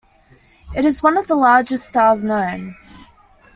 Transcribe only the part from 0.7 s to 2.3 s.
It is one of the largest stars